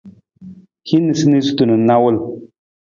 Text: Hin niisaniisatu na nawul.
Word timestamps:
Hin 0.93 1.05
niisaniisatu 1.09 1.61
na 1.65 1.75
nawul. 1.87 2.17